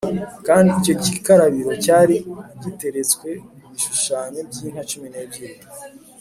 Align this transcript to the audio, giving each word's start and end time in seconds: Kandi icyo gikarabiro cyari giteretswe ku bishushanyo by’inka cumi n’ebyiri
Kandi 0.47 0.69
icyo 0.79 0.93
gikarabiro 1.03 1.71
cyari 1.83 2.15
giteretswe 2.63 3.27
ku 3.63 3.67
bishushanyo 3.71 4.39
by’inka 4.49 4.83
cumi 4.89 5.07
n’ebyiri 5.11 5.63